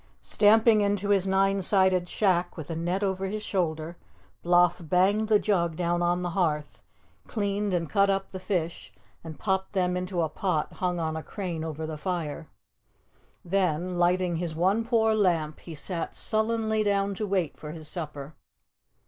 [0.23, 3.97] Stamping into his nine sided shack with the net over his shoulder,
[4.43, 6.81] Bloff banged the jug down on the hearth,
[7.27, 8.91] cleaned and cut up the fish
[9.23, 12.47] and popped them into a pot hung on a crane over the fire.
[13.45, 18.33] Then, lighting his one poor lamp, he sat sullenly down to wait for his supper.